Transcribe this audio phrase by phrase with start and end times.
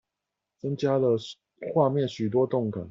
[0.59, 1.09] 增加了
[1.75, 2.79] 畫面許多動感